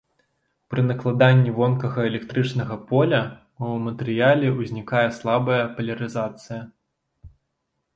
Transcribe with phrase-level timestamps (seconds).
[0.73, 6.61] Пры накладанні вонкавага электрычнага поля ў матэрыяле ўзнікае слабая палярызацыя.